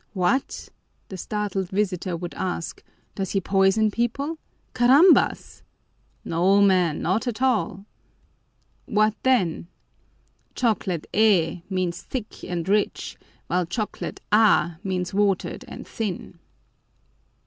"What!" 0.13 0.69
the 1.09 1.15
startled 1.17 1.69
visitor 1.69 2.17
would 2.17 2.33
ask, 2.33 2.81
"does 3.13 3.33
he 3.33 3.39
poison 3.39 3.91
people? 3.91 4.39
Carambas!" 4.73 5.61
"No, 6.25 6.59
man, 6.59 7.03
not 7.03 7.27
at 7.27 7.39
all!" 7.39 7.85
"What 8.87 9.13
then?" 9.21 9.67
"'Chocolate_, 10.55 11.05
eh!_' 11.13 11.61
means 11.69 12.01
thick 12.01 12.43
and 12.43 12.67
rich, 12.67 13.15
while 13.45 13.67
'chocolate, 13.67 14.21
ah!' 14.31 14.77
means 14.83 15.13
watered 15.13 15.65
and 15.67 15.87
thin." 15.87 16.39